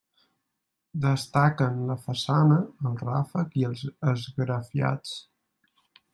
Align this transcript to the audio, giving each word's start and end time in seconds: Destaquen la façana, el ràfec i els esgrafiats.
Destaquen 1.03 1.77
la 1.89 1.97
façana, 2.05 2.57
el 2.91 2.97
ràfec 3.03 3.61
i 3.65 3.67
els 3.69 3.85
esgrafiats. 4.15 5.15